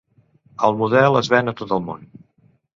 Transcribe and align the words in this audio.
El 0.69 0.77
model 0.79 1.19
es 1.21 1.31
ven 1.35 1.53
a 1.53 1.55
tot 1.63 1.77
el 1.81 1.87
món. 1.91 2.11